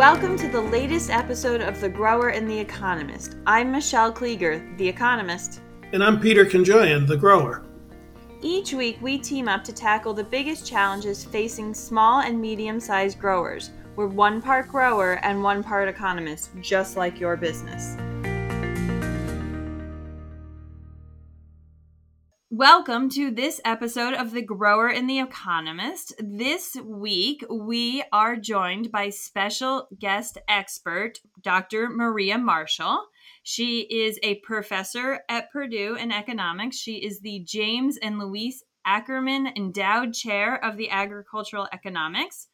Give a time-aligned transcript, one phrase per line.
[0.00, 3.36] Welcome to the latest episode of The Grower and the Economist.
[3.46, 5.60] I'm Michelle Klieger, The Economist.
[5.92, 7.66] And I'm Peter Konjoian, The Grower.
[8.40, 13.18] Each week, we team up to tackle the biggest challenges facing small and medium sized
[13.18, 13.72] growers.
[13.94, 17.98] We're one part grower and one part economist, just like your business.
[22.60, 26.12] Welcome to this episode of The Grower and the Economist.
[26.18, 31.88] This week, we are joined by special guest expert, Dr.
[31.88, 33.06] Maria Marshall.
[33.42, 36.76] She is a professor at Purdue in economics.
[36.76, 42.48] She is the James and Lois Ackerman Endowed Chair of the Agricultural Economics.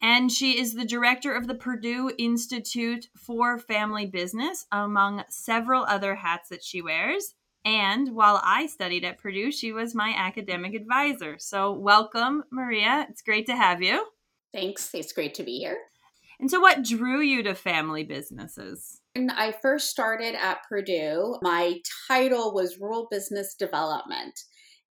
[0.00, 6.14] And she is the director of the Purdue Institute for Family Business, among several other
[6.14, 7.34] hats that she wears.
[7.64, 11.36] And while I studied at Purdue, she was my academic advisor.
[11.38, 13.06] So, welcome, Maria.
[13.08, 14.04] It's great to have you.
[14.52, 14.90] Thanks.
[14.94, 15.78] It's great to be here.
[16.40, 19.00] And so, what drew you to family businesses?
[19.14, 24.38] When I first started at Purdue, my title was Rural Business Development.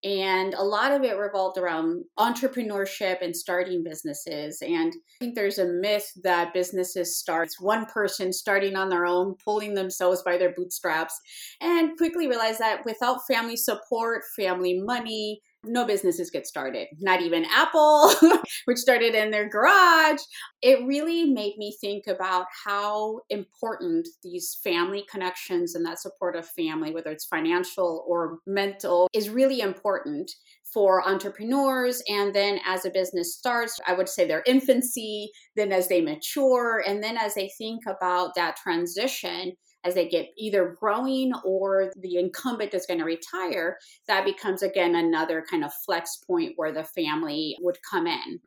[0.03, 4.61] And a lot of it revolved around entrepreneurship and starting businesses.
[4.61, 9.35] And I think there's a myth that businesses start one person starting on their own,
[9.43, 11.17] pulling themselves by their bootstraps,
[11.61, 17.45] and quickly realize that without family support, family money, no businesses get started, not even
[17.45, 18.13] Apple,
[18.65, 20.19] which started in their garage.
[20.61, 26.47] It really made me think about how important these family connections and that support of
[26.47, 30.31] family, whether it's financial or mental, is really important
[30.73, 32.01] for entrepreneurs.
[32.09, 36.83] And then as a business starts, I would say their infancy, then as they mature,
[36.85, 39.53] and then as they think about that transition
[39.83, 44.95] as they get either growing or the incumbent is going to retire, that becomes again
[44.95, 48.39] another kind of flex point where the family would come in.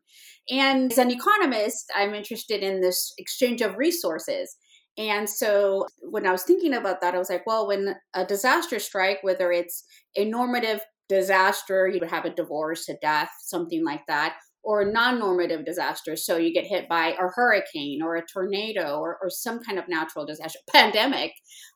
[0.51, 4.57] And as an economist, I'm interested in this exchange of resources.
[4.99, 8.79] And so when I was thinking about that, I was like, well, when a disaster
[8.79, 9.85] strike, whether it's
[10.17, 15.65] a normative disaster, you would have a divorce, a death, something like that, or non-normative
[15.65, 16.27] disasters.
[16.27, 19.89] So you get hit by a hurricane or a tornado or, or some kind of
[19.89, 21.31] natural disaster, pandemic.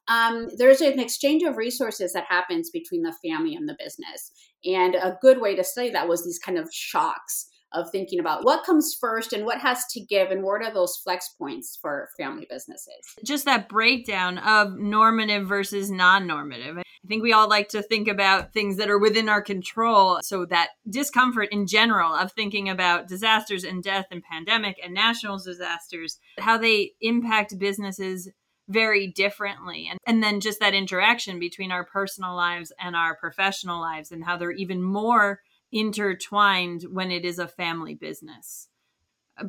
[0.08, 4.32] Um, there's an exchange of resources that happens between the family and the business.
[4.64, 8.44] And a good way to study that was these kind of shocks of thinking about
[8.44, 12.08] what comes first and what has to give and what are those flex points for
[12.18, 13.14] family businesses.
[13.24, 16.82] Just that breakdown of normative versus non normative.
[17.04, 20.20] I think we all like to think about things that are within our control.
[20.22, 25.38] So that discomfort in general of thinking about disasters and death and pandemic and national
[25.38, 28.28] disasters, how they impact businesses
[28.68, 29.88] very differently.
[29.90, 34.24] And, and then just that interaction between our personal lives and our professional lives and
[34.24, 35.40] how they're even more
[35.72, 38.68] intertwined when it is a family business.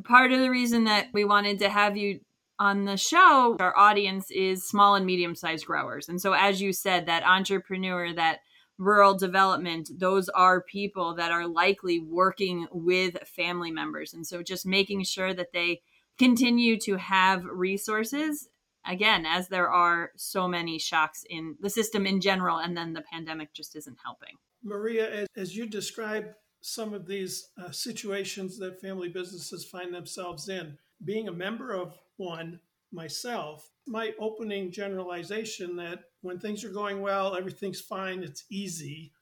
[0.04, 2.20] Part of the reason that we wanted to have you
[2.58, 6.08] on the show, our audience is small and medium sized growers.
[6.08, 8.40] And so, as you said, that entrepreneur, that
[8.78, 14.14] rural development, those are people that are likely working with family members.
[14.14, 15.82] And so, just making sure that they
[16.18, 18.48] continue to have resources
[18.86, 23.00] again as there are so many shocks in the system in general and then the
[23.12, 26.26] pandemic just isn't helping Maria, as, as you describe
[26.60, 31.94] some of these uh, situations that family businesses find themselves in, being a member of
[32.16, 32.60] one
[32.92, 39.12] myself, my opening generalization that when things are going well, everything's fine, it's easy,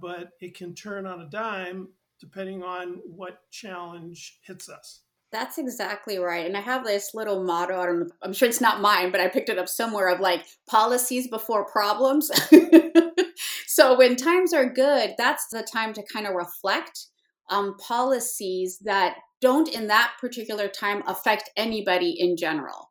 [0.00, 1.88] but it can turn on a dime
[2.20, 5.02] depending on what challenge hits us.
[5.30, 6.46] That's exactly right.
[6.46, 9.28] And I have this little motto, I don't I'm sure it's not mine, but I
[9.28, 12.30] picked it up somewhere of like policies before problems.
[13.66, 17.06] so when times are good, that's the time to kind of reflect
[17.50, 22.90] on policies that don't in that particular time affect anybody in general.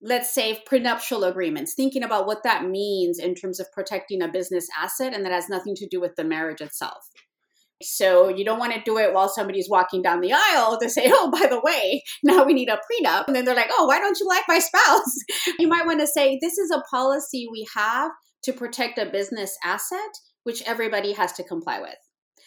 [0.00, 4.66] Let's say prenuptial agreements, thinking about what that means in terms of protecting a business
[4.80, 7.04] asset and that has nothing to do with the marriage itself.
[7.82, 11.04] So you don't want to do it while somebody's walking down the aisle to say,
[11.06, 13.24] oh, by the way, now we need a prenup.
[13.26, 15.16] And then they're like, oh, why don't you like my spouse?
[15.58, 18.10] you might want to say, this is a policy we have
[18.44, 19.98] to protect a business asset,
[20.44, 21.96] which everybody has to comply with.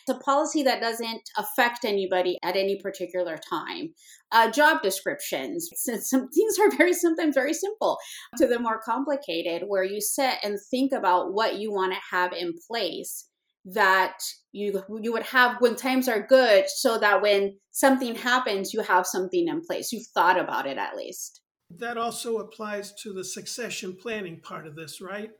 [0.07, 3.93] It's a policy that doesn't affect anybody at any particular time.
[4.31, 5.69] Uh, job descriptions.
[5.73, 7.97] Since some things are very sometimes very simple
[8.37, 12.33] to the more complicated, where you sit and think about what you want to have
[12.33, 13.27] in place
[13.65, 14.19] that
[14.51, 19.07] you you would have when times are good so that when something happens you have
[19.07, 21.41] something in place you've thought about it at least
[21.71, 25.31] that also applies to the succession planning part of this right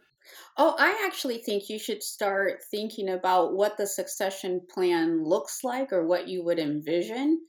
[0.58, 5.92] oh i actually think you should start thinking about what the succession plan looks like
[5.92, 7.40] or what you would envision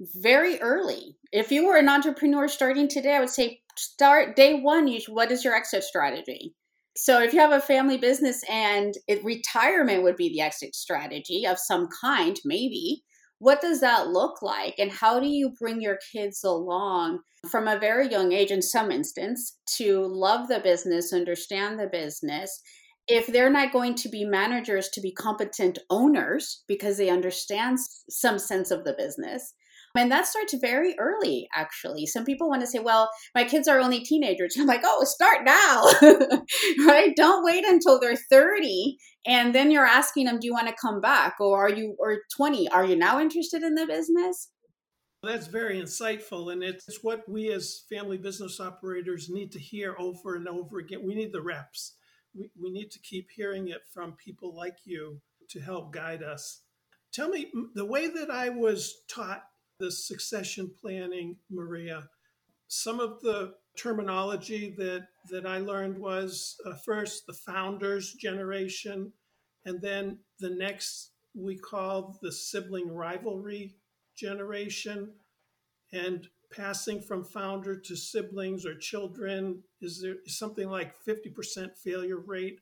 [0.00, 1.16] very early.
[1.32, 4.88] If you were an entrepreneur starting today, I would say start day one.
[4.88, 6.54] You, what is your exit strategy?
[6.96, 11.46] So if you have a family business and it, retirement would be the exit strategy
[11.46, 13.02] of some kind, maybe.
[13.38, 14.74] What does that look like?
[14.78, 18.90] And how do you bring your kids along from a very young age, in some
[18.90, 22.60] instance, to love the business, understand the business,
[23.08, 27.78] if they're not going to be managers to be competent owners because they understand
[28.10, 29.54] some sense of the business
[29.96, 32.06] and that starts very early actually.
[32.06, 34.56] Some people want to say well my kids are only teenagers.
[34.58, 35.86] I'm like oh start now.
[36.86, 37.14] Right?
[37.16, 38.96] Don't wait until they're 30
[39.26, 41.36] and then you're asking them do you want to come back?
[41.40, 44.50] Or are you or 20 are you now interested in the business?
[45.22, 50.36] That's very insightful and it's what we as family business operators need to hear over
[50.36, 51.04] and over again.
[51.04, 51.94] We need the reps.
[52.34, 55.20] We, we need to keep hearing it from people like you
[55.50, 56.62] to help guide us.
[57.12, 59.42] Tell me the way that I was taught
[59.78, 62.08] the succession planning, Maria,
[62.68, 69.12] some of the terminology that, that I learned was uh, first the founders generation,
[69.64, 73.76] and then the next we call the sibling rivalry
[74.16, 75.12] generation.
[75.92, 82.60] And passing from founder to siblings or children is there something like 50% failure rate.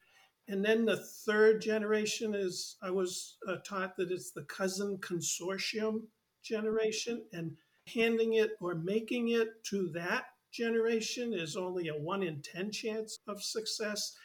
[0.49, 6.03] And then the third generation is i was uh, taught that it's the cousin consortium
[6.45, 7.53] generation and
[7.93, 13.19] handing it or making it to that generation is only a 1 in 10 chance
[13.27, 14.17] of success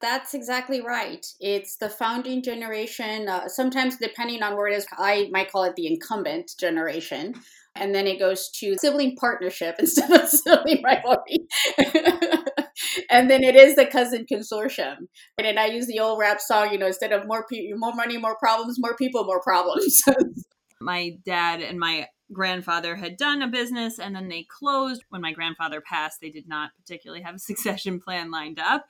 [0.00, 1.26] that's exactly right.
[1.40, 3.28] It's the founding generation.
[3.28, 7.34] Uh, sometimes, depending on where it is, I might call it the incumbent generation
[7.78, 11.38] and then it goes to sibling partnership instead of sibling rivalry.
[13.10, 15.08] and then it is the cousin consortium.
[15.38, 17.46] And I use the old rap song, you know, instead of more
[17.76, 20.02] more money, more problems, more people, more problems.
[20.80, 25.02] my dad and my grandfather had done a business and then they closed.
[25.08, 28.86] When my grandfather passed, they did not particularly have a succession plan lined up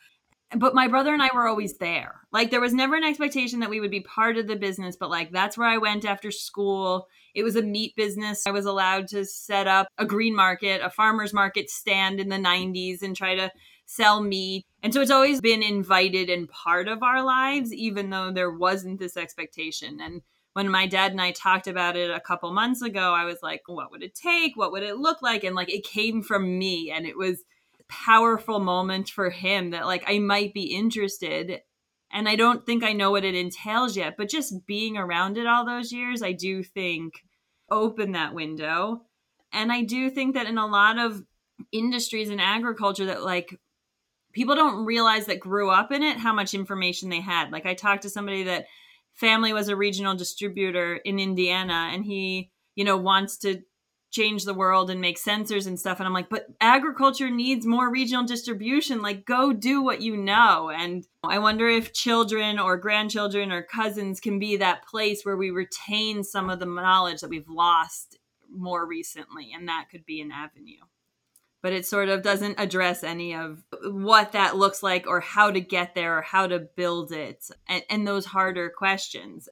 [0.56, 2.22] but my brother and I were always there.
[2.32, 5.10] Like there was never an expectation that we would be part of the business, but
[5.10, 7.06] like that's where I went after school.
[7.34, 8.46] It was a meat business.
[8.46, 12.36] I was allowed to set up a green market, a farmer's market stand in the
[12.36, 13.52] 90s and try to
[13.84, 14.64] sell meat.
[14.82, 18.98] And so it's always been invited and part of our lives, even though there wasn't
[18.98, 20.00] this expectation.
[20.00, 20.22] And
[20.58, 23.62] when my dad and I talked about it a couple months ago, I was like,
[23.66, 24.56] what would it take?
[24.56, 25.44] What would it look like?
[25.44, 27.44] And like it came from me and it was
[27.88, 31.60] powerful moment for him that like I might be interested
[32.12, 35.46] and I don't think I know what it entails yet, but just being around it
[35.46, 37.12] all those years, I do think
[37.70, 39.02] open that window.
[39.52, 41.22] And I do think that in a lot of
[41.70, 43.56] industries in agriculture that like
[44.32, 47.52] people don't realize that grew up in it how much information they had.
[47.52, 48.66] Like I talked to somebody that
[49.18, 53.62] family was a regional distributor in Indiana and he, you know, wants to
[54.10, 56.00] change the world and make sensors and stuff.
[56.00, 59.02] And i'm like but agriculture needs more regional distribution.
[59.02, 60.70] Like go do what you know.
[60.70, 65.50] And i wonder if children or grandchildren or cousins can be that place where we
[65.50, 68.18] retain some of the knowledge that we've lost
[68.50, 70.80] more recently and that could be an avenue
[71.62, 75.60] but it sort of doesn't address any of what that looks like or how to
[75.60, 79.48] get there or how to build it and, and those harder questions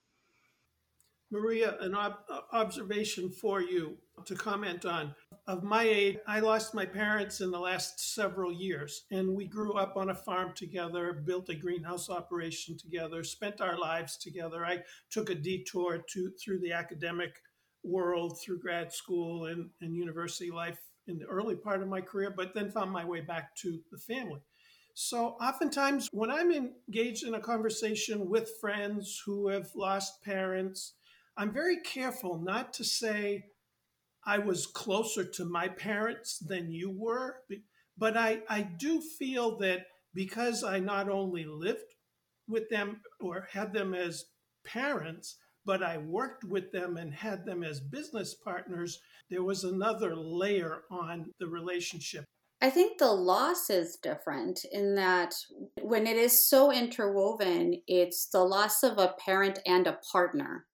[1.31, 2.23] Maria, an ob-
[2.53, 5.15] observation for you to comment on.
[5.49, 9.75] Of my age, I lost my parents in the last several years, and we grew
[9.75, 14.65] up on a farm together, built a greenhouse operation together, spent our lives together.
[14.65, 17.43] I took a detour to through the academic
[17.85, 22.33] world, through grad school and, and university life in the early part of my career,
[22.37, 24.41] but then found my way back to the family.
[24.95, 30.95] So, oftentimes, when I'm engaged in a conversation with friends who have lost parents,
[31.37, 33.45] I'm very careful not to say
[34.25, 37.37] I was closer to my parents than you were,
[37.99, 41.95] but I, I do feel that because I not only lived
[42.49, 44.25] with them or had them as
[44.65, 50.15] parents, but I worked with them and had them as business partners, there was another
[50.15, 52.25] layer on the relationship.
[52.63, 55.35] I think the loss is different in that
[55.83, 60.65] when it is so interwoven, it's the loss of a parent and a partner.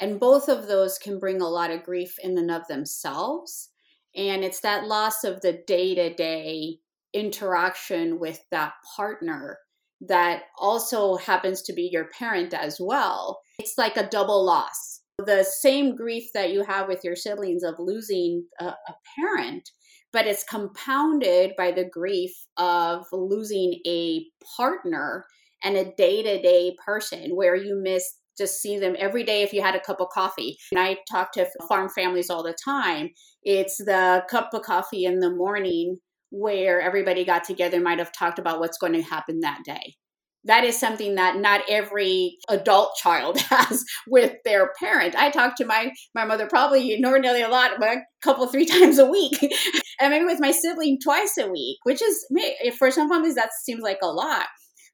[0.00, 3.70] And both of those can bring a lot of grief in and of themselves.
[4.14, 6.78] And it's that loss of the day to day
[7.12, 9.58] interaction with that partner
[10.00, 13.40] that also happens to be your parent as well.
[13.58, 15.00] It's like a double loss.
[15.18, 19.68] The same grief that you have with your siblings of losing a, a parent,
[20.12, 24.24] but it's compounded by the grief of losing a
[24.56, 25.26] partner
[25.64, 29.52] and a day to day person where you miss just see them every day if
[29.52, 30.56] you had a cup of coffee.
[30.70, 33.10] And I talk to farm families all the time.
[33.42, 35.98] It's the cup of coffee in the morning
[36.30, 39.96] where everybody got together might have talked about what's going to happen that day
[40.44, 45.16] that is something that not every adult child has with their parent.
[45.16, 48.98] I talk to my my mother probably normally a lot, but a couple three times
[48.98, 49.38] a week,
[50.00, 53.50] and maybe with my sibling twice a week, which is eh, for some families that
[53.64, 54.46] seems like a lot,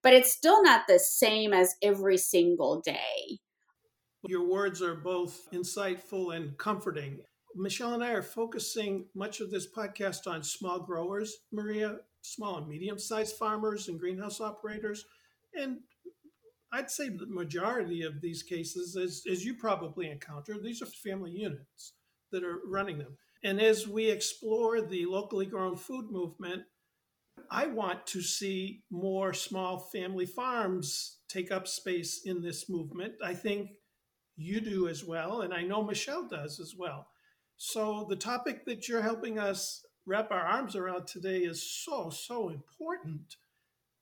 [0.03, 3.39] but it's still not the same as every single day.
[4.27, 7.21] Your words are both insightful and comforting.
[7.57, 12.67] Michelle and I are focusing much of this podcast on small growers, Maria, small and
[12.67, 15.05] medium sized farmers and greenhouse operators
[15.57, 15.79] and
[16.73, 21.31] I'd say the majority of these cases, as, as you probably encounter, these are family
[21.31, 21.93] units
[22.33, 23.17] that are running them.
[23.45, 26.63] And as we explore the locally grown food movement,
[27.51, 33.15] I want to see more small family farms take up space in this movement.
[33.23, 33.71] I think
[34.37, 37.07] you do as well, and I know Michelle does as well.
[37.57, 42.49] So, the topic that you're helping us wrap our arms around today is so, so
[42.49, 43.37] important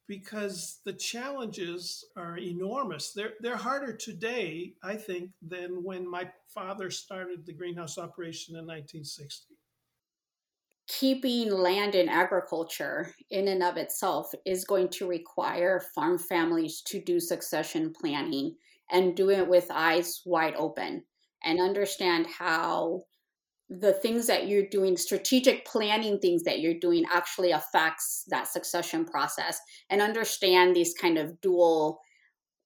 [0.09, 3.13] because the challenges are enormous.
[3.13, 8.67] They're they're harder today, I think, than when my father started the greenhouse operation in
[8.67, 9.55] 1960.
[10.89, 17.01] Keeping land in agriculture in and of itself is going to require farm families to
[17.01, 18.57] do succession planning
[18.91, 21.05] and do it with eyes wide open
[21.45, 23.03] and understand how
[23.69, 29.05] the things that you're doing strategic planning things that you're doing actually affects that succession
[29.05, 32.01] process and understand these kind of dual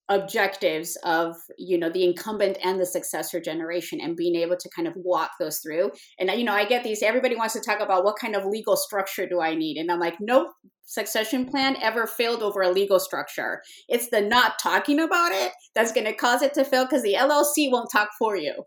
[0.09, 4.87] objectives of you know the incumbent and the successor generation and being able to kind
[4.87, 5.91] of walk those through.
[6.19, 8.77] And you know i get these everybody wants to talk about what kind of legal
[8.77, 9.79] structure do i need?
[9.79, 10.53] And i'm like no
[10.85, 13.61] succession plan ever failed over a legal structure.
[13.89, 17.15] It's the not talking about it that's going to cause it to fail because the
[17.15, 18.65] llc won't talk for you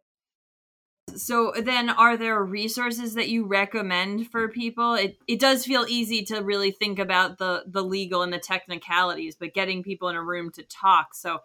[1.20, 4.94] so then are there resources that you recommend for people?
[4.94, 9.36] It it does feel easy to really think about the the legal and the technicalities,
[9.36, 11.14] but getting people in a room to talk.
[11.14, 11.40] So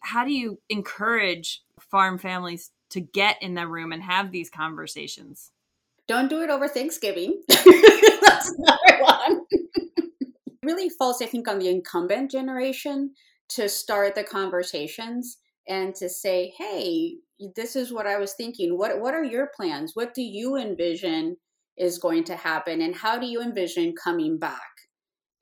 [0.00, 5.50] how do you encourage farm families to get in the room and have these conversations?
[6.06, 7.42] Don't do it over Thanksgiving.
[7.48, 9.46] That's another one.
[10.62, 13.14] really falls, I think, on the incumbent generation
[13.50, 17.16] to start the conversations and to say, hey,
[17.56, 18.76] this is what I was thinking.
[18.78, 19.92] What what are your plans?
[19.94, 21.36] What do you envision
[21.76, 24.60] is going to happen and how do you envision coming back?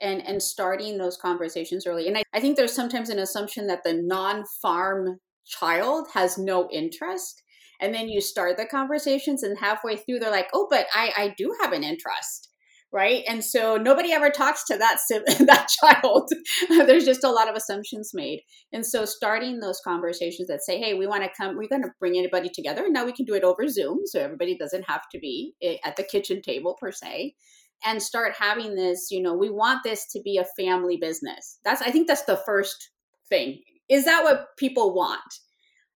[0.00, 2.08] And and starting those conversations early.
[2.08, 7.42] And I, I think there's sometimes an assumption that the non-farm child has no interest.
[7.80, 11.34] And then you start the conversations and halfway through they're like, oh, but I, I
[11.37, 12.51] do have an interest
[12.92, 13.25] right?
[13.26, 16.30] And so nobody ever talks to that that child.
[16.68, 18.42] There's just a lot of assumptions made.
[18.72, 21.90] And so starting those conversations that say hey we want to come we're going to
[21.99, 25.18] bring anybody together now we can do it over zoom so everybody doesn't have to
[25.18, 27.34] be eh, at the kitchen table per se
[27.84, 31.58] and start having this you know we want this to be a family business.
[31.64, 32.90] That's i think that's the first
[33.28, 33.61] thing.
[33.88, 35.20] Is that what people want?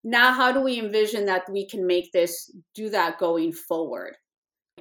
[0.04, 4.16] Now how do we envision that we can make this do that going forward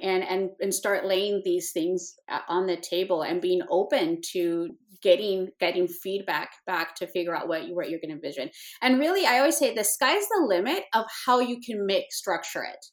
[0.02, 4.68] and and and start laying these things uh, on the table and being open to
[5.02, 8.50] getting getting feedback back to figure out what you what you're going to envision.
[8.82, 12.62] And really, I always say the sky's the limit of how you can make structure
[12.62, 12.84] it.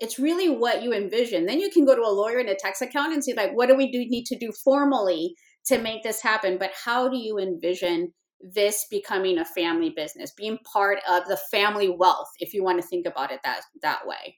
[0.00, 1.46] It's really what you envision.
[1.46, 3.68] Then you can go to a lawyer and a tax accountant and see like, what
[3.68, 5.34] do we do need to do formally
[5.66, 6.58] to make this happen?
[6.58, 11.88] But how do you envision this becoming a family business, being part of the family
[11.88, 14.36] wealth, if you want to think about it that that way?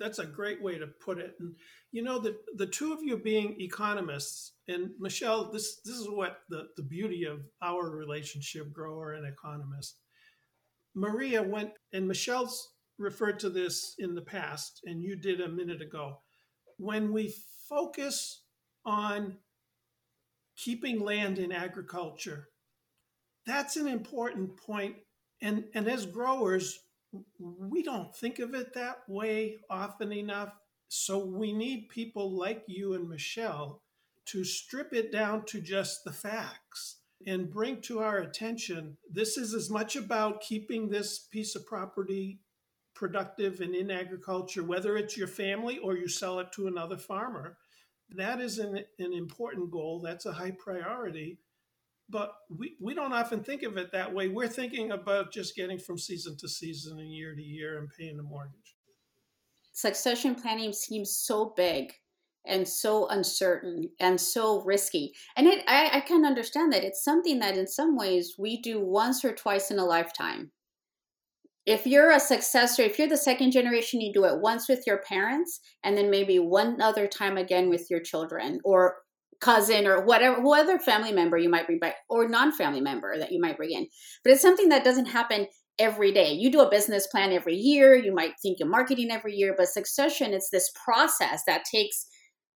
[0.00, 1.34] That's a great way to put it.
[1.38, 1.54] And
[1.92, 6.38] you know the the two of you being economists, and Michelle, this this is what
[6.48, 9.98] the, the beauty of our relationship, grower and economist.
[10.94, 15.80] Maria went and Michelle's referred to this in the past, and you did a minute
[15.80, 16.18] ago.
[16.78, 17.34] When we
[17.68, 18.42] focus
[18.84, 19.36] on
[20.56, 22.48] keeping land in agriculture,
[23.46, 24.96] that's an important point.
[25.42, 26.78] And, and as growers,
[27.38, 30.52] we don't think of it that way often enough.
[30.88, 33.82] So we need people like you and Michelle
[34.26, 39.54] to strip it down to just the facts and bring to our attention this is
[39.54, 42.40] as much about keeping this piece of property
[42.94, 47.56] productive and in agriculture, whether it's your family or you sell it to another farmer.
[48.10, 50.00] That is an, an important goal.
[50.00, 51.38] That's a high priority
[52.10, 54.28] but we, we don't often think of it that way.
[54.28, 58.16] We're thinking about just getting from season to season and year to year and paying
[58.16, 58.76] the mortgage.
[59.72, 61.92] Succession planning seems so big
[62.46, 65.12] and so uncertain and so risky.
[65.36, 68.80] And it, I, I can understand that it's something that in some ways we do
[68.80, 70.50] once or twice in a lifetime.
[71.66, 74.98] if you're a successor, if you're the second generation, you do it once with your
[74.98, 78.96] parents and then maybe one other time again with your children or
[79.40, 83.32] cousin or whatever, whatever family member you might bring back or non family member that
[83.32, 83.86] you might bring in.
[84.22, 85.46] But it's something that doesn't happen
[85.78, 86.32] every day.
[86.32, 89.68] You do a business plan every year, you might think of marketing every year, but
[89.68, 92.06] succession, it's this process that takes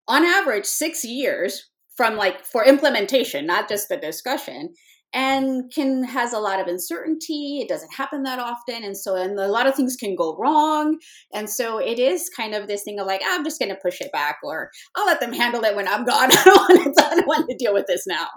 [0.08, 4.74] on average six years from like for implementation, not just the discussion
[5.14, 9.40] and can has a lot of uncertainty it doesn't happen that often and so and
[9.40, 10.98] a lot of things can go wrong
[11.34, 14.02] and so it is kind of this thing of like i'm just going to push
[14.02, 17.06] it back or i'll let them handle it when i'm gone i don't want to,
[17.06, 18.28] I don't want to deal with this now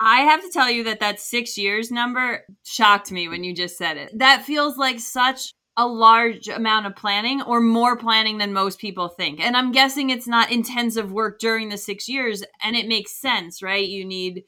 [0.00, 3.78] I have to tell you that that six years number shocked me when you just
[3.78, 4.10] said it.
[4.18, 9.08] That feels like such a large amount of planning or more planning than most people
[9.08, 9.40] think.
[9.40, 12.44] And I'm guessing it's not intensive work during the six years.
[12.62, 13.86] And it makes sense, right?
[13.86, 14.44] You need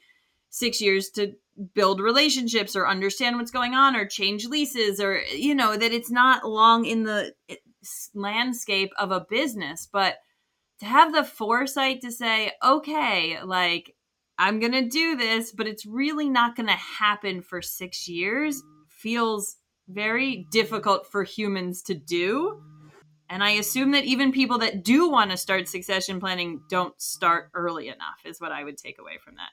[0.56, 1.32] six years to
[1.75, 6.10] build relationships or understand what's going on or change leases or you know that it's
[6.10, 7.34] not long in the
[8.14, 9.86] landscape of a business.
[9.90, 10.16] But
[10.80, 13.94] to have the foresight to say okay like
[14.38, 18.62] i'm going to do this but it's really not going to happen for 6 years
[18.88, 19.56] feels
[19.88, 22.60] very difficult for humans to do.
[23.30, 27.50] And i assume that even people that do want to start succession planning don't start
[27.54, 29.50] early enough is what i would take away from that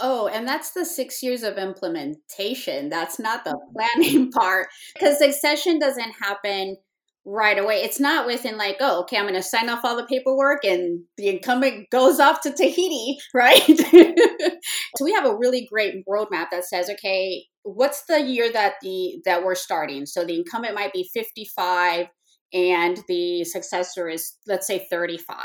[0.00, 2.88] Oh, and that's the six years of implementation.
[2.88, 6.76] That's not the planning part because succession doesn't happen
[7.24, 7.82] right away.
[7.82, 11.02] It's not within like, oh, okay, I'm going to sign off all the paperwork and
[11.16, 13.62] the incumbent goes off to Tahiti, right?
[14.96, 19.20] so we have a really great roadmap that says, okay, what's the year that the
[19.24, 20.06] that we're starting?
[20.06, 22.06] So the incumbent might be 55
[22.54, 25.36] and the successor is let's say 35.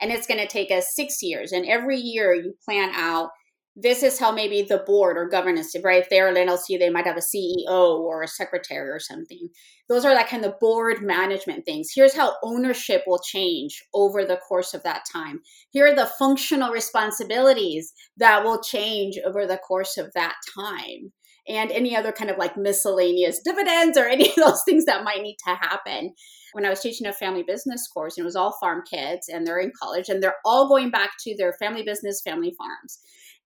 [0.00, 3.30] And it's going to take us 6 years and every year you plan out
[3.74, 6.02] this is how maybe the board or governance, right?
[6.02, 9.48] If they're an LLC, they might have a CEO or a secretary or something.
[9.88, 11.88] Those are that kind of board management things.
[11.94, 15.40] Here's how ownership will change over the course of that time.
[15.70, 21.12] Here are the functional responsibilities that will change over the course of that time.
[21.48, 25.22] And any other kind of like miscellaneous dividends or any of those things that might
[25.22, 26.12] need to happen
[26.52, 29.46] when I was teaching a family business course, and it was all farm kids, and
[29.46, 32.98] they're in college, and they're all going back to their family business, family farms.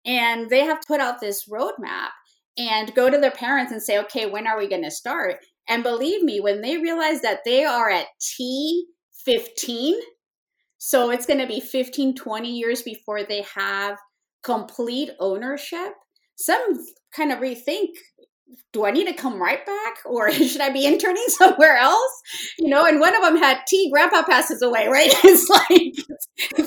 [0.06, 2.10] And they have put out this roadmap
[2.56, 5.36] and go to their parents and say, okay, when are we going to start?
[5.68, 8.06] And believe me, when they realize that they are at
[8.40, 9.94] T15,
[10.78, 13.98] so it's going to be 15, 20 years before they have
[14.44, 15.92] complete ownership,
[16.36, 16.62] some
[17.14, 17.88] kind of rethink
[18.72, 22.22] do I need to come right back or should I be interning somewhere else?
[22.58, 25.10] You know, and one of them had T, grandpa passes away, right?
[25.24, 26.66] It's like,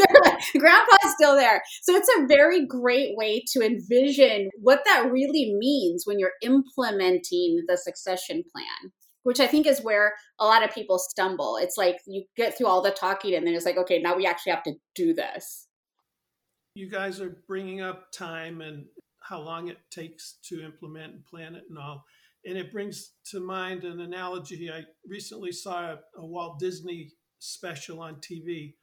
[0.58, 1.62] grandpa's still there.
[1.84, 7.64] So it's a very great way to envision what that really means when you're implementing
[7.68, 8.92] the succession plan,
[9.24, 11.58] which I think is where a lot of people stumble.
[11.58, 14.26] It's like you get through all the talking and then it's like, okay, now we
[14.26, 15.68] actually have to do this.
[16.76, 18.86] You guys are bringing up time and
[19.30, 22.04] how long it takes to implement and plan it and all.
[22.46, 24.72] And it brings to mind an analogy.
[24.72, 28.74] I recently saw a, a Walt Disney special on TV,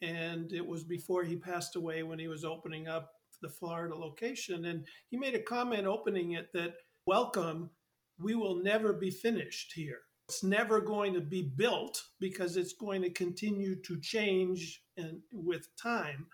[0.00, 3.10] and it was before he passed away when he was opening up
[3.42, 4.66] the Florida location.
[4.66, 6.74] And he made a comment opening it that,
[7.06, 7.70] Welcome,
[8.18, 10.00] we will never be finished here.
[10.28, 15.68] It's never going to be built because it's going to continue to change and with
[15.80, 16.26] time.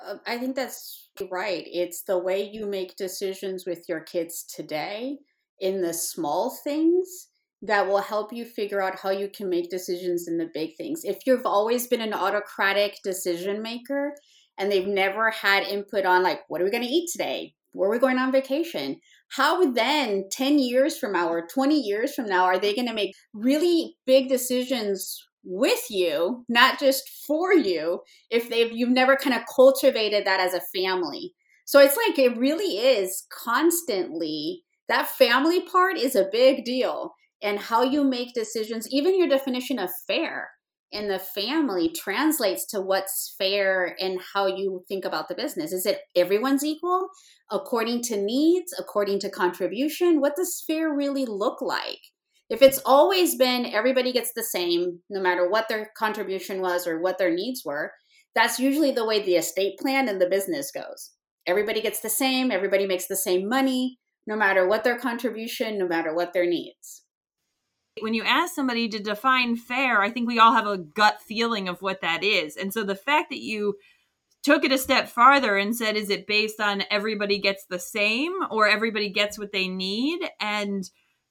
[0.00, 1.64] Uh, I think that's right.
[1.66, 5.18] It's the way you make decisions with your kids today
[5.60, 7.28] in the small things
[7.62, 11.02] that will help you figure out how you can make decisions in the big things.
[11.04, 14.14] If you've always been an autocratic decision maker
[14.58, 17.54] and they've never had input on, like, what are we going to eat today?
[17.72, 19.00] Where are we going on vacation?
[19.30, 22.94] How then, 10 years from now or 20 years from now, are they going to
[22.94, 29.36] make really big decisions with you, not just for you, if they've you've never kind
[29.36, 31.34] of cultivated that as a family.
[31.66, 37.58] So it's like it really is constantly that family part is a big deal and
[37.58, 40.50] how you make decisions, even your definition of fair
[40.94, 45.72] in the family translates to what's fair and how you think about the business.
[45.72, 47.08] Is it everyone's equal
[47.50, 50.20] according to needs, according to contribution?
[50.20, 51.98] What does fair really look like?
[52.54, 57.00] If it's always been everybody gets the same, no matter what their contribution was or
[57.00, 57.90] what their needs were,
[58.32, 61.10] that's usually the way the estate plan and the business goes.
[61.48, 65.88] Everybody gets the same, everybody makes the same money, no matter what their contribution, no
[65.88, 67.02] matter what their needs.
[68.00, 71.68] When you ask somebody to define fair, I think we all have a gut feeling
[71.68, 72.56] of what that is.
[72.56, 73.74] And so the fact that you
[74.44, 78.32] took it a step farther and said, is it based on everybody gets the same
[78.48, 80.20] or everybody gets what they need?
[80.40, 80.84] And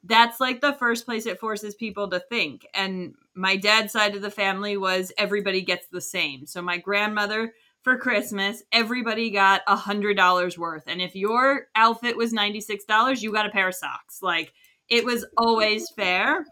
[0.04, 2.68] that's like the first place it forces people to think.
[2.74, 6.46] And my dad's side of the family was everybody gets the same.
[6.46, 10.84] So my grandmother for Christmas, everybody got a hundred dollars worth.
[10.88, 14.20] And if your outfit was $96, you got a pair of socks.
[14.22, 14.54] Like
[14.90, 16.46] it was always fair.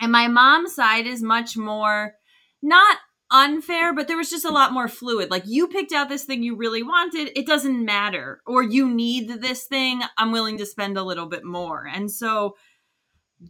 [0.00, 2.14] And my mom's side is much more
[2.62, 2.98] not
[3.30, 5.30] unfair, but there was just a lot more fluid.
[5.30, 8.40] Like you picked out this thing you really wanted, it doesn't matter.
[8.46, 11.86] Or you need this thing, I'm willing to spend a little bit more.
[11.86, 12.56] And so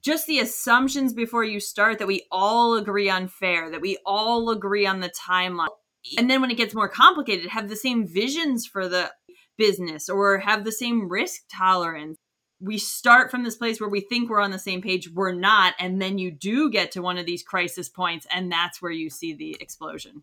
[0.02, 4.50] just the assumptions before you start that we all agree on fair, that we all
[4.50, 5.68] agree on the timeline.
[6.16, 9.10] And then when it gets more complicated, have the same visions for the
[9.58, 12.16] business or have the same risk tolerance.
[12.60, 15.74] We start from this place where we think we're on the same page, we're not.
[15.78, 19.10] And then you do get to one of these crisis points, and that's where you
[19.10, 20.22] see the explosion.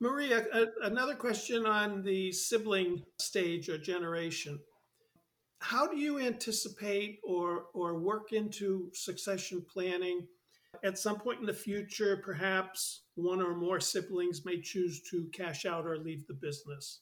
[0.00, 4.60] Maria, a- another question on the sibling stage or generation
[5.60, 10.26] how do you anticipate or or work into succession planning?
[10.84, 15.64] At some point in the future perhaps one or more siblings may choose to cash
[15.64, 17.00] out or leave the business.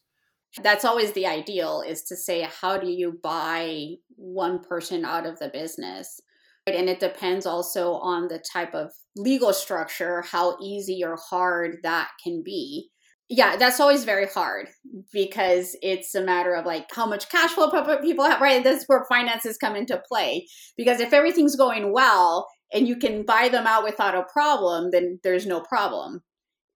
[0.62, 5.38] That's always the ideal is to say how do you buy one person out of
[5.38, 6.20] the business?
[6.66, 12.10] And it depends also on the type of legal structure how easy or hard that
[12.22, 12.90] can be
[13.28, 14.68] yeah, that's always very hard
[15.12, 18.62] because it's a matter of like how much cash flow people have, right?
[18.62, 20.46] That's where finances come into play.
[20.76, 25.18] Because if everything's going well and you can buy them out without a problem, then
[25.24, 26.22] there's no problem.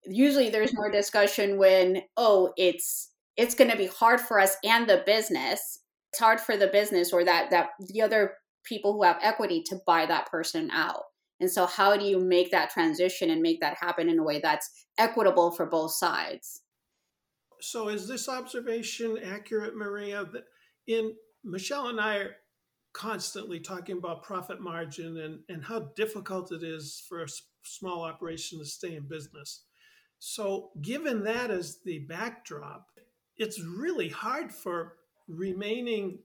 [0.06, 4.88] Usually there's more discussion when, oh, it's it's going to be hard for us and
[4.88, 5.80] the business.
[6.12, 8.34] It's hard for the business or that that the other
[8.64, 11.02] people who have equity to buy that person out.
[11.40, 14.40] And so, how do you make that transition and make that happen in a way
[14.40, 16.62] that's equitable for both sides?
[17.61, 20.24] So, is this observation accurate, Maria?
[20.24, 20.44] That
[20.87, 22.37] in Michelle and I are
[22.92, 27.29] constantly talking about profit margin and, and how difficult it is for a
[27.62, 29.64] small operation to stay in business.
[30.18, 32.87] So, given that as the backdrop,
[33.37, 36.18] it's really hard for remaining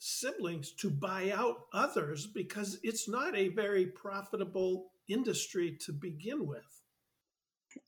[0.00, 6.64] siblings to buy out others because it's not a very profitable industry to begin with.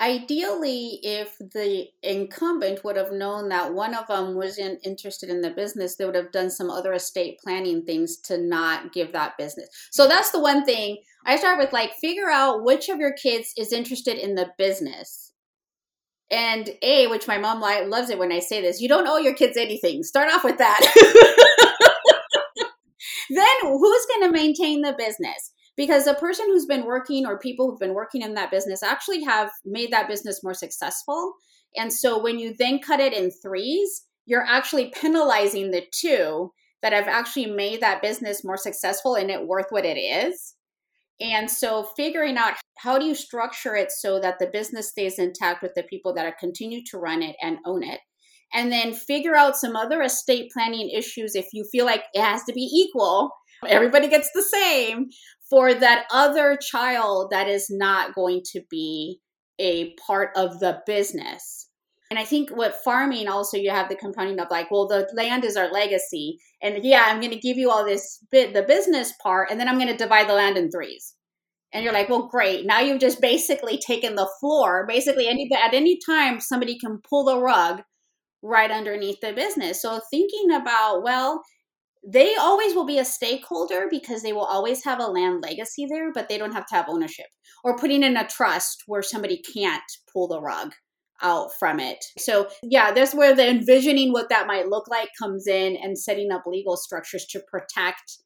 [0.01, 5.51] Ideally, if the incumbent would have known that one of them wasn't interested in the
[5.51, 9.69] business, they would have done some other estate planning things to not give that business.
[9.91, 13.55] So that's the one thing I start with like, figure out which of your kids
[13.57, 15.33] is interested in the business.
[16.31, 19.35] And A, which my mom loves it when I say this, you don't owe your
[19.35, 20.03] kids anything.
[20.03, 21.69] Start off with that.
[23.37, 25.53] then who's going to maintain the business?
[25.77, 29.23] Because the person who's been working or people who've been working in that business actually
[29.25, 31.35] have made that business more successful.
[31.77, 36.93] And so when you then cut it in threes, you're actually penalizing the two that
[36.93, 40.55] have actually made that business more successful and it worth what it is.
[41.21, 45.63] And so figuring out how do you structure it so that the business stays intact
[45.63, 48.01] with the people that are continue to run it and own it
[48.53, 52.45] and then figure out some other estate planning issues if you feel like it has
[52.45, 53.31] to be equal.
[53.67, 55.09] Everybody gets the same
[55.49, 59.21] for that other child that is not going to be
[59.59, 61.69] a part of the business.
[62.11, 65.45] And i think with farming also you have the component of like well the land
[65.45, 66.39] is our legacy.
[66.61, 69.69] And yeah i'm going to give you all this bit the business part and then
[69.69, 71.15] i'm going to divide the land in threes.
[71.73, 72.67] And you're like well great.
[72.67, 74.85] Now you've just basically taken the floor.
[74.87, 77.83] Basically any at any time somebody can pull the rug
[78.43, 79.81] right underneath the business.
[79.81, 81.43] So thinking about, well,
[82.05, 86.13] they always will be a stakeholder because they will always have a land legacy there,
[86.13, 87.27] but they don't have to have ownership
[87.63, 90.73] or putting in a trust where somebody can't pull the rug
[91.23, 92.05] out from it.
[92.19, 96.33] So, yeah, that's where the envisioning what that might look like comes in and setting
[96.33, 98.19] up legal structures to protect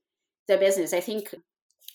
[0.49, 0.95] the business.
[0.95, 1.35] I think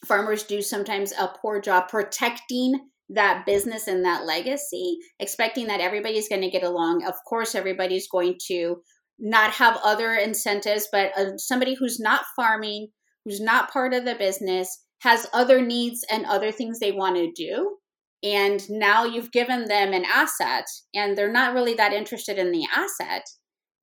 [0.06, 2.76] farmers do sometimes a poor job protecting
[3.14, 7.04] that business and that legacy, expecting that everybody's going to get along.
[7.06, 8.78] Of course, everybody's going to
[9.20, 12.88] not have other incentives, but uh, somebody who's not farming,
[13.26, 17.32] who's not part of the business, has other needs and other things they want to
[17.32, 17.78] do.
[18.24, 22.66] And now you've given them an asset, and they're not really that interested in the
[22.74, 23.24] asset.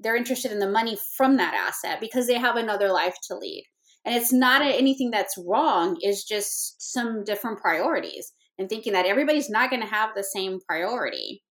[0.01, 3.65] They're interested in the money from that asset because they have another life to lead.
[4.05, 9.51] And it's not anything that's wrong, it's just some different priorities and thinking that everybody's
[9.51, 11.43] not going to have the same priority.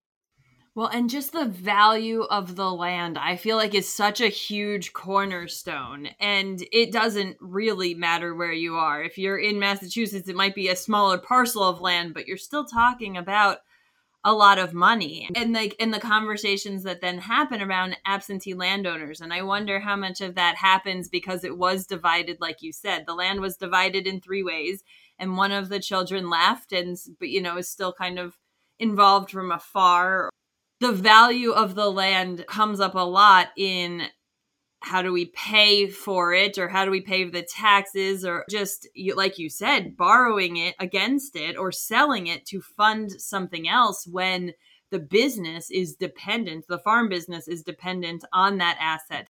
[0.74, 4.92] Well, and just the value of the land, I feel like is such a huge
[4.92, 6.10] cornerstone.
[6.20, 9.02] And it doesn't really matter where you are.
[9.02, 12.64] If you're in Massachusetts, it might be a smaller parcel of land, but you're still
[12.64, 13.58] talking about
[14.24, 19.20] a lot of money and like in the conversations that then happen around absentee landowners
[19.20, 23.06] and i wonder how much of that happens because it was divided like you said
[23.06, 24.82] the land was divided in three ways
[25.18, 28.36] and one of the children left and but you know is still kind of
[28.78, 30.30] involved from afar.
[30.80, 34.08] The value of the land comes up a lot in
[34.80, 38.88] how do we pay for it or how do we pay the taxes or just
[39.14, 44.52] like you said borrowing it against it or selling it to fund something else when
[44.90, 49.26] the business is dependent the farm business is dependent on that asset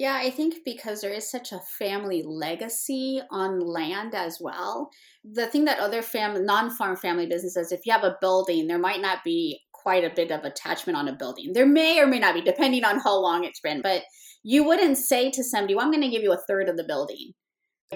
[0.00, 4.88] yeah, I think because there is such a family legacy on land as well.
[5.30, 9.02] The thing that other fam- non-farm family businesses, if you have a building, there might
[9.02, 11.52] not be quite a bit of attachment on a building.
[11.52, 13.82] There may or may not be, depending on how long it's been.
[13.82, 14.04] But
[14.42, 16.84] you wouldn't say to somebody, well, I'm going to give you a third of the
[16.84, 17.32] building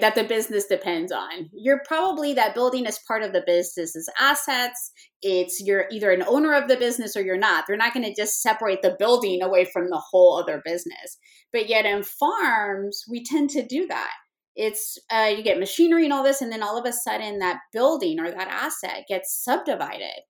[0.01, 1.49] that the business depends on.
[1.53, 4.91] You're probably that building is part of the business's assets.
[5.21, 7.65] It's you're either an owner of the business or you're not.
[7.65, 11.17] They're not going to just separate the building away from the whole other business.
[11.53, 14.11] But yet in farms, we tend to do that.
[14.57, 17.59] It's uh, you get machinery and all this, and then all of a sudden that
[17.73, 20.23] building or that asset gets subdivided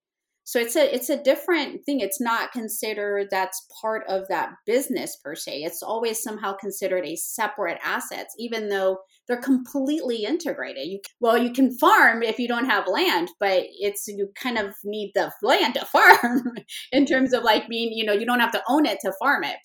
[0.48, 2.02] so it's a it's a different thing.
[2.02, 5.64] It's not considered that's part of that business per se.
[5.64, 10.88] It's always somehow considered a separate assets even though they're completely integrated.
[10.88, 14.76] You well you can farm if you don't have land but it's you kind of
[14.84, 16.54] need the land to farm
[16.92, 19.44] in terms of like being you know you don't have to own it to farm
[19.44, 19.58] it.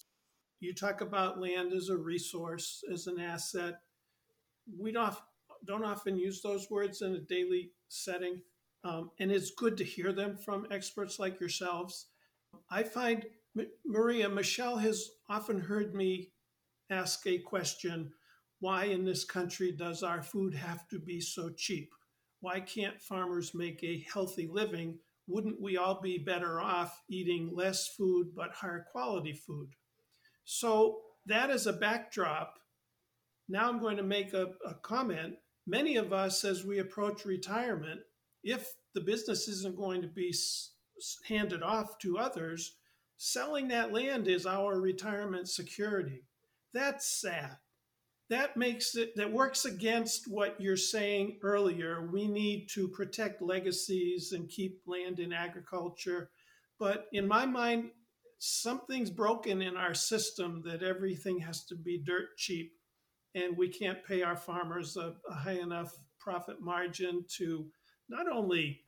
[0.61, 3.75] You talk about land as a resource as an asset.
[4.79, 5.15] We don't
[5.67, 8.41] don't often use those words in a daily setting
[8.85, 12.07] um, and it's good to hear them from experts like yourselves.
[12.71, 13.27] I find,
[13.85, 16.33] Maria, Michelle has often heard me
[16.91, 18.13] ask a question
[18.61, 21.91] why in this country does our food have to be so cheap?
[22.41, 24.99] Why can't farmers make a healthy living?
[25.27, 29.71] Wouldn't we all be better off eating less food but higher quality food?
[30.45, 32.59] So, that is a backdrop.
[33.49, 35.35] Now I'm going to make a, a comment.
[35.67, 38.01] Many of us, as we approach retirement,
[38.43, 40.35] if the business isn't going to be
[41.27, 42.77] handed off to others,
[43.17, 46.25] selling that land is our retirement security.
[46.73, 47.57] That's sad.
[48.29, 52.09] That makes it, that works against what you're saying earlier.
[52.13, 56.31] We need to protect legacies and keep land in agriculture.
[56.79, 57.91] But in my mind,
[58.39, 62.73] something's broken in our system that everything has to be dirt cheap
[63.35, 67.67] and we can't pay our farmers a, a high enough profit margin to
[68.11, 68.83] not only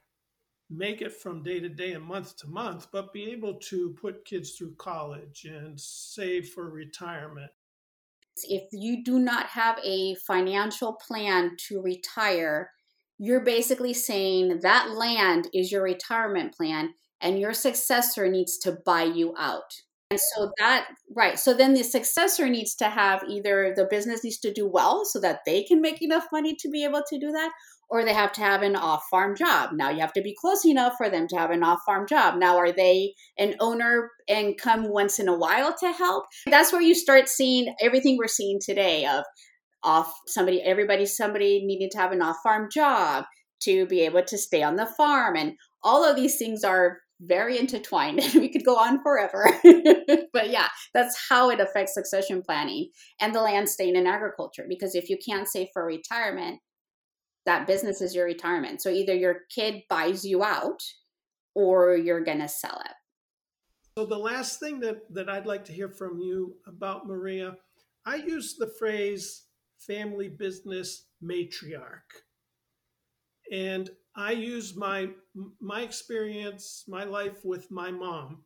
[0.69, 4.25] make it from day to day and month to month, but be able to put
[4.25, 7.51] kids through college and save for retirement.
[8.45, 12.71] If you do not have a financial plan to retire,
[13.19, 19.05] you're basically saying that land is your retirement plan and your successor needs to buy
[19.05, 19.75] you out.
[20.11, 21.39] And so that, right.
[21.39, 25.21] So then the successor needs to have either the business needs to do well so
[25.21, 27.53] that they can make enough money to be able to do that,
[27.93, 29.69] or they have to have an off farm job.
[29.75, 32.39] Now you have to be close enough for them to have an off farm job.
[32.39, 36.25] Now, are they an owner and come once in a while to help?
[36.47, 39.25] That's where you start seeing everything we're seeing today of
[39.83, 43.27] off somebody, everybody, somebody needing to have an off farm job
[43.65, 45.37] to be able to stay on the farm.
[45.37, 45.53] And
[45.85, 48.21] all of these things are very intertwined.
[48.21, 49.45] and we could go on forever.
[50.33, 52.89] but yeah, that's how it affects succession planning
[53.21, 54.65] and the land staying in agriculture.
[54.67, 56.59] Because if you can't save for retirement,
[57.47, 58.83] that business is your retirement.
[58.83, 60.83] So either your kid buys you out
[61.55, 62.93] or you're going to sell it.
[63.99, 67.57] So the last thing that, that I'd like to hear from you about Maria,
[68.07, 69.45] I use the phrase
[69.79, 72.23] family business matriarch.
[73.51, 75.09] And I use my
[75.61, 78.45] my experience, my life with my mom.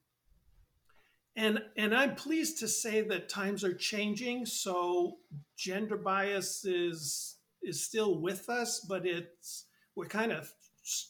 [1.37, 5.19] And and I'm pleased to say that times are changing, so
[5.57, 7.36] gender bias is
[7.67, 10.53] is still with us, but it's we're kind of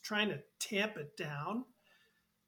[0.03, 1.65] trying to tamp it down.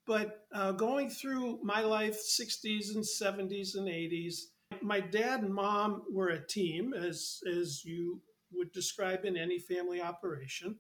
[0.07, 4.37] But uh, going through my life, 60s and 70s and 80s,
[4.81, 10.01] my dad and mom were a team, as as you would describe in any family
[10.01, 10.77] operation,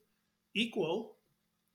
[0.55, 1.17] equal.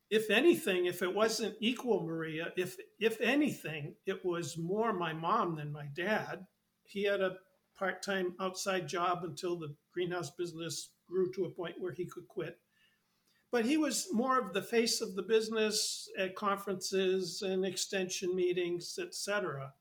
[0.10, 5.56] If anything, if it wasn't equal, Maria, if if anything, it was more my mom
[5.56, 6.46] than my dad.
[6.86, 7.38] He had a
[7.78, 12.58] part-time outside job until the greenhouse business grew to a point where he could quit.
[13.52, 18.98] But he was more of the face of the business at conferences and extension meetings,
[19.00, 19.74] etc.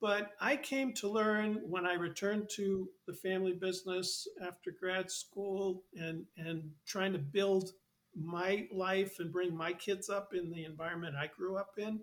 [0.00, 5.84] But I came to learn when I returned to the family business after grad school
[5.94, 7.70] and, and trying to build
[8.16, 12.00] my life and bring my kids up in the environment I grew up in.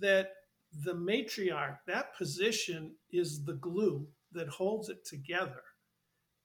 [0.00, 0.32] that
[0.84, 5.62] the matriarch, that position is the glue that holds it together.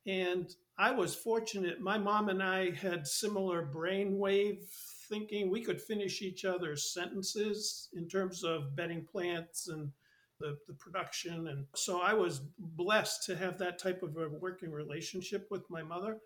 [0.07, 1.79] And I was fortunate.
[1.79, 4.63] My mom and I had similar brainwave
[5.09, 5.51] thinking.
[5.51, 9.91] We could finish each other's sentences in terms of bedding plants and
[10.39, 11.47] the, the production.
[11.47, 15.83] And so I was blessed to have that type of a working relationship with my
[15.83, 16.17] mother.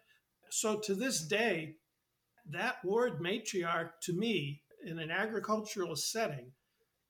[0.50, 1.76] So to this day,
[2.52, 6.52] that word matriarch to me in an agricultural setting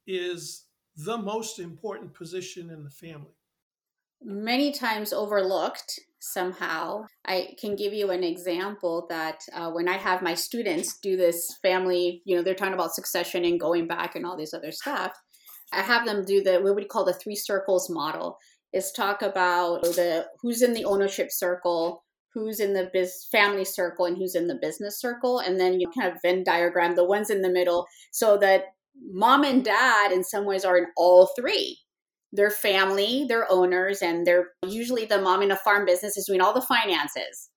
[0.08, 3.36] is the most important position in the family.
[4.28, 7.06] Many times overlooked somehow.
[7.28, 11.48] I can give you an example that uh, when I have my students do this
[11.62, 15.12] family, you know, they're talking about succession and going back and all this other stuff.
[15.72, 18.40] I have them do the what we call the three circles model.
[18.74, 24.06] Is talk about the who's in the ownership circle, who's in the biz family circle,
[24.06, 27.30] and who's in the business circle, and then you kind of Venn diagram the ones
[27.30, 28.64] in the middle so that
[29.12, 31.78] mom and dad in some ways are in all three
[32.36, 36.42] their family, their owners, and they're usually the mom in a farm business is doing
[36.42, 37.50] all the finances.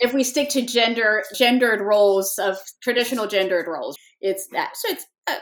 [0.00, 4.76] If we stick to gender gendered roles of traditional gendered roles, it's that.
[4.76, 5.36] So it's uh,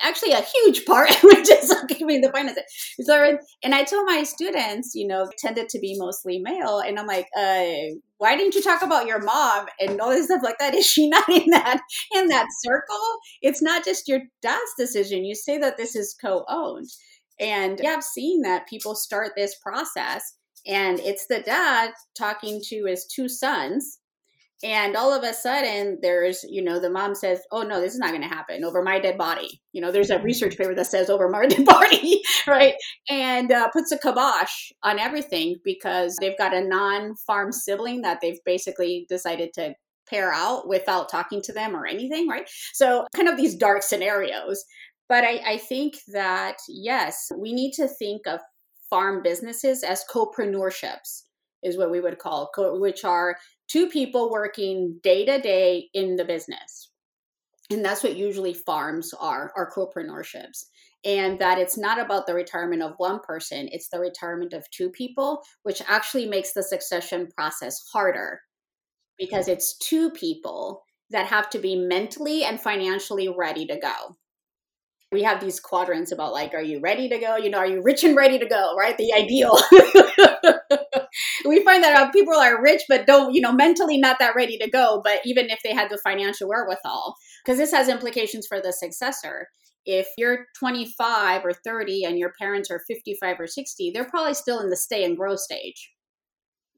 [0.00, 2.62] actually a huge part, which is mean the finances.
[3.02, 7.06] So, and I told my students, you know, tended to be mostly male, and I'm
[7.06, 10.74] like, uh, why didn't you talk about your mom and all this stuff like that?
[10.74, 11.80] Is she not in that
[12.14, 13.18] in that circle?
[13.42, 15.24] It's not just your dad's decision.
[15.24, 16.88] You say that this is co-owned.
[17.38, 22.84] And yeah, I've seen that people start this process and it's the dad talking to
[22.86, 23.98] his two sons.
[24.64, 27.98] And all of a sudden, there's, you know, the mom says, Oh, no, this is
[27.98, 29.60] not going to happen over my dead body.
[29.72, 32.74] You know, there's a research paper that says over my dead body, right?
[33.08, 38.20] And uh, puts a kibosh on everything because they've got a non farm sibling that
[38.22, 39.74] they've basically decided to
[40.08, 42.48] pair out without talking to them or anything, right?
[42.72, 44.64] So, kind of these dark scenarios.
[45.08, 48.40] But I, I think that, yes, we need to think of
[48.90, 51.22] farm businesses as co-preneurships
[51.62, 53.36] is what we would call, which are
[53.68, 56.90] two people working day to day in the business.
[57.70, 60.66] And that's what usually farms are, are co-preneurships.
[61.04, 64.90] And that it's not about the retirement of one person, it's the retirement of two
[64.90, 68.40] people, which actually makes the succession process harder
[69.18, 74.16] because it's two people that have to be mentally and financially ready to go
[75.12, 77.36] we have these quadrants about like are you ready to go?
[77.36, 78.96] You know are you rich and ready to go right?
[78.96, 79.58] The ideal.
[81.46, 84.68] We find that people are rich but don't you know mentally not that ready to
[84.68, 87.16] go but even if they had the financial wherewithal.
[87.44, 89.48] Because this has implications for the successor.
[89.84, 94.60] If you're 25 or 30 and your parents are 55 or 60 they're probably still
[94.60, 95.92] in the stay and grow stage.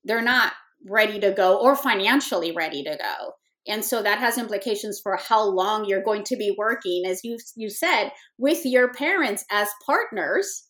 [0.05, 0.53] They're not
[0.87, 3.33] ready to go or financially ready to go
[3.69, 7.39] and so that has implications for how long you're going to be working as you
[7.57, 10.65] you said with your parents as partners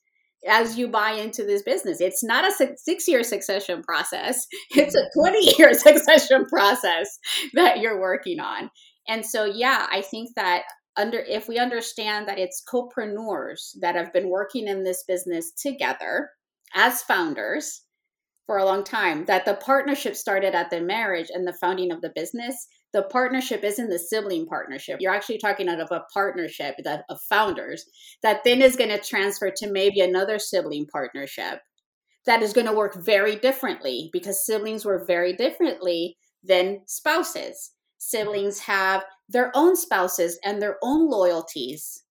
[0.46, 2.00] as you buy into this business.
[2.00, 4.46] It's not a 6 year succession process.
[4.70, 5.20] It's a mm-hmm.
[5.20, 7.18] 20 year succession process
[7.54, 8.70] that you're working on.
[9.08, 10.64] And so yeah i think that
[10.98, 16.30] under if we understand that it's co-preneurs that have been working in this business together
[16.74, 17.82] as founders
[18.46, 22.00] for a long time that the partnership started at the marriage and the founding of
[22.02, 24.98] the business the partnership isn't the sibling partnership.
[25.00, 27.84] You're actually talking out of a partnership that, of founders
[28.22, 31.60] that then is going to transfer to maybe another sibling partnership
[32.26, 37.72] that is going to work very differently because siblings work very differently than spouses.
[37.98, 42.04] Siblings have their own spouses and their own loyalties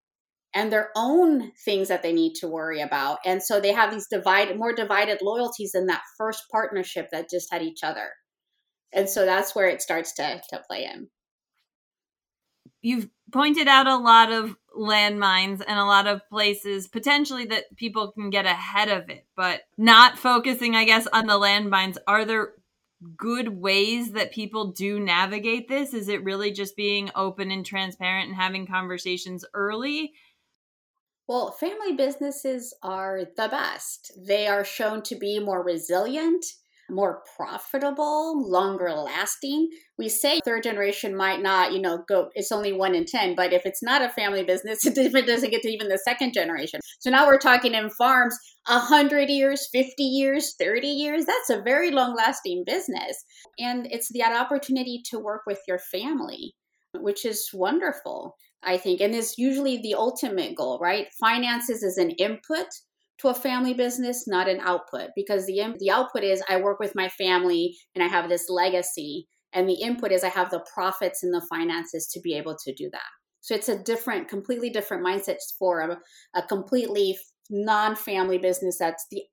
[0.54, 3.20] and their own things that they need to worry about.
[3.26, 7.52] And so they have these divided, more divided loyalties than that first partnership that just
[7.52, 8.10] had each other
[8.94, 11.10] and so that's where it starts to to play in.
[12.82, 18.12] You've pointed out a lot of landmines and a lot of places potentially that people
[18.12, 21.98] can get ahead of it but not focusing i guess on the landmines.
[22.08, 22.54] Are there
[23.16, 25.94] good ways that people do navigate this?
[25.94, 30.14] Is it really just being open and transparent and having conversations early?
[31.28, 34.12] Well, family businesses are the best.
[34.18, 36.46] They are shown to be more resilient
[36.90, 39.70] more profitable, longer lasting.
[39.98, 43.54] We say third generation might not, you know, go, it's only one in 10, but
[43.54, 46.80] if it's not a family business, it doesn't get to even the second generation.
[47.00, 48.38] So now we're talking in farms
[48.68, 51.26] 100 years, 50 years, 30 years.
[51.26, 53.24] That's a very long lasting business.
[53.60, 56.56] And it's that opportunity to work with your family,
[56.94, 58.36] which is wonderful.
[58.64, 61.08] I think, and is usually the ultimate goal, right?
[61.20, 62.66] Finances is an input,
[63.20, 66.96] to a family business, not an output, because the the output is I work with
[66.96, 71.24] my family and I have this legacy, and the input is I have the profits
[71.24, 73.10] and the finances to be able to do that.
[73.42, 75.98] So it's a different, completely different mindset for a,
[76.36, 77.18] a completely
[77.50, 79.24] non-family business that's the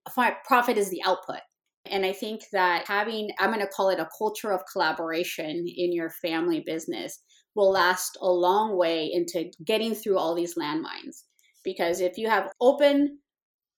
[0.46, 1.40] profit is the output.
[1.86, 5.92] And I think that having, I'm going to call it a culture of collaboration in
[5.92, 7.20] your family business
[7.56, 11.24] will last a long way into getting through all these landmines.
[11.64, 13.18] Because if you have open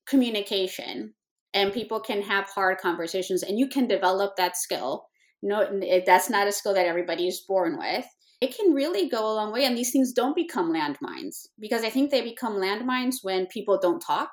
[0.06, 1.14] communication
[1.54, 5.06] and people can have hard conversations and you can develop that skill,
[5.42, 8.06] no, that's not a skill that everybody is born with.
[8.40, 9.64] It can really go a long way.
[9.64, 14.00] And these things don't become landmines because I think they become landmines when people don't
[14.00, 14.30] talk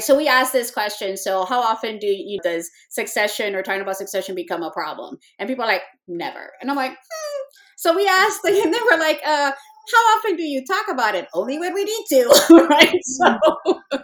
[0.00, 1.16] so we asked this question.
[1.16, 5.18] So how often do you does succession or talking about succession become a problem?
[5.38, 6.52] And people are like, never.
[6.60, 7.42] And I'm like, hmm.
[7.76, 9.52] so we asked, and they were like, uh,
[9.92, 11.28] how often do you talk about it?
[11.34, 12.28] Only when we need to,
[12.70, 12.94] right?
[13.22, 13.36] Mm-hmm.
[13.92, 14.00] So,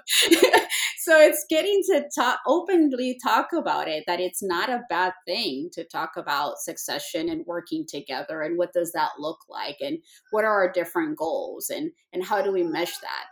[0.98, 4.04] so it's getting to talk openly talk about it.
[4.06, 8.72] That it's not a bad thing to talk about succession and working together, and what
[8.72, 9.98] does that look like, and
[10.30, 13.26] what are our different goals, and and how do we mesh that?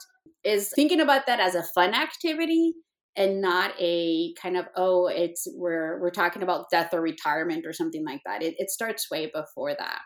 [0.44, 2.74] is thinking about that as a fun activity
[3.16, 7.72] and not a kind of oh it's we're we're talking about death or retirement or
[7.72, 10.00] something like that it, it starts way before that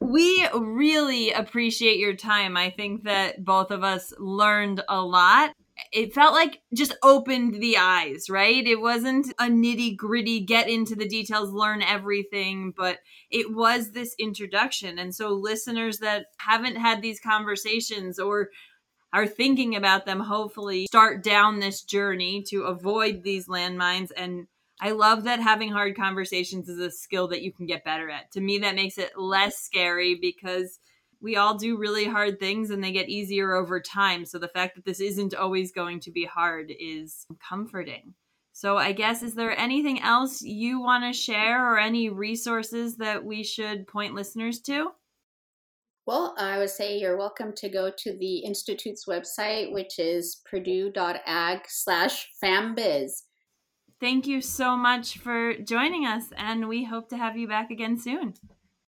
[0.00, 5.52] we really appreciate your time i think that both of us learned a lot
[5.92, 8.66] it felt like just opened the eyes, right?
[8.66, 12.98] It wasn't a nitty gritty, get into the details, learn everything, but
[13.30, 14.98] it was this introduction.
[14.98, 18.50] And so, listeners that haven't had these conversations or
[19.12, 24.46] are thinking about them hopefully start down this journey to avoid these landmines and
[24.80, 28.32] I love that having hard conversations is a skill that you can get better at.
[28.32, 30.78] To me that makes it less scary because
[31.20, 34.24] we all do really hard things and they get easier over time.
[34.24, 38.14] So the fact that this isn't always going to be hard is comforting.
[38.52, 43.24] So I guess is there anything else you want to share or any resources that
[43.24, 44.92] we should point listeners to?
[46.06, 51.62] Well, I would say you're welcome to go to the Institute's website, which is purdue.ag
[51.68, 53.22] slash fambiz.
[54.00, 57.98] Thank you so much for joining us, and we hope to have you back again
[57.98, 58.34] soon.